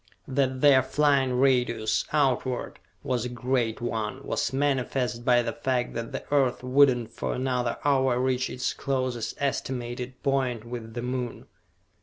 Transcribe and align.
That 0.27 0.61
their 0.61 0.81
flying 0.81 1.33
radius, 1.39 2.05
outward, 2.11 2.79
was 3.03 3.23
a 3.23 3.29
great 3.29 3.81
one, 3.81 4.23
was 4.25 4.51
manifest 4.51 5.23
by 5.23 5.43
the 5.43 5.53
fact 5.53 5.93
that 5.93 6.11
the 6.11 6.23
Earth 6.33 6.63
would 6.63 6.97
not 6.97 7.11
for 7.11 7.35
another 7.35 7.77
hour 7.85 8.19
reach 8.19 8.49
its 8.49 8.73
closest 8.73 9.39
estimated 9.39 10.23
point 10.23 10.65
with 10.65 10.95
the 10.95 11.03
Moon. 11.03 11.45